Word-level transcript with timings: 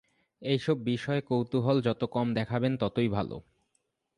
এইসব 0.41 0.77
বিষয়ে 0.83 1.21
কৌতূহল 1.21 1.77
যত 1.81 2.01
কম 2.11 2.27
দেখাবেন 2.33 2.73
ততই 2.77 3.09
ভালো। 3.09 3.37